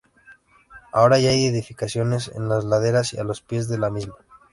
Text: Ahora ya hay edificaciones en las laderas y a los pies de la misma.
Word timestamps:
Ahora 0.91 1.19
ya 1.19 1.29
hay 1.29 1.45
edificaciones 1.45 2.29
en 2.33 2.49
las 2.49 2.63
laderas 2.63 3.13
y 3.13 3.19
a 3.19 3.23
los 3.23 3.43
pies 3.43 3.67
de 3.69 3.77
la 3.77 3.91
misma. 3.91 4.15